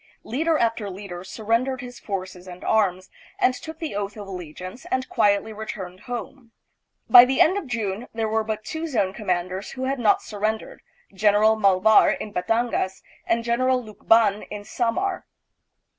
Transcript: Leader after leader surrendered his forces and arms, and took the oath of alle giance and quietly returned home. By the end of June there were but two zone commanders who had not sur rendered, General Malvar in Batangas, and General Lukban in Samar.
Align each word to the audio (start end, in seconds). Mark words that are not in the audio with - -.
Leader 0.23 0.57
after 0.57 0.89
leader 0.89 1.23
surrendered 1.23 1.81
his 1.81 1.99
forces 1.99 2.47
and 2.47 2.63
arms, 2.63 3.11
and 3.37 3.53
took 3.53 3.77
the 3.77 3.93
oath 3.93 4.17
of 4.17 4.27
alle 4.27 4.39
giance 4.51 4.87
and 4.89 5.07
quietly 5.07 5.53
returned 5.53 5.99
home. 5.99 6.53
By 7.07 7.23
the 7.23 7.39
end 7.39 7.55
of 7.55 7.67
June 7.67 8.07
there 8.11 8.27
were 8.27 8.43
but 8.43 8.65
two 8.65 8.87
zone 8.87 9.13
commanders 9.13 9.73
who 9.73 9.83
had 9.83 9.99
not 9.99 10.23
sur 10.23 10.39
rendered, 10.39 10.81
General 11.13 11.55
Malvar 11.55 12.09
in 12.13 12.33
Batangas, 12.33 13.03
and 13.27 13.43
General 13.43 13.79
Lukban 13.79 14.47
in 14.49 14.63
Samar. 14.63 15.27